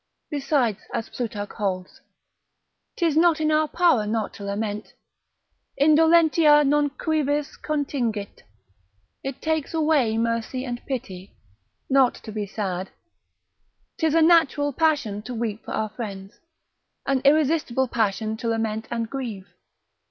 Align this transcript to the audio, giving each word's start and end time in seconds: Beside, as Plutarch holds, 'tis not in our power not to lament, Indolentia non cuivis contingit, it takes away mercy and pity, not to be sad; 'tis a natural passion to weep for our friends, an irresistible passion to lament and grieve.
Beside, 0.31 0.77
as 0.95 1.09
Plutarch 1.09 1.51
holds, 1.51 2.01
'tis 2.97 3.15
not 3.15 3.39
in 3.39 3.51
our 3.51 3.67
power 3.67 4.07
not 4.07 4.33
to 4.33 4.43
lament, 4.43 4.93
Indolentia 5.79 6.63
non 6.63 6.89
cuivis 6.89 7.55
contingit, 7.61 8.41
it 9.23 9.43
takes 9.43 9.75
away 9.75 10.17
mercy 10.17 10.65
and 10.65 10.83
pity, 10.87 11.37
not 11.87 12.15
to 12.15 12.31
be 12.31 12.47
sad; 12.47 12.89
'tis 13.99 14.15
a 14.15 14.23
natural 14.23 14.73
passion 14.73 15.21
to 15.21 15.35
weep 15.35 15.63
for 15.63 15.71
our 15.75 15.89
friends, 15.89 16.39
an 17.05 17.21
irresistible 17.23 17.87
passion 17.87 18.35
to 18.37 18.47
lament 18.47 18.87
and 18.89 19.07
grieve. 19.07 19.49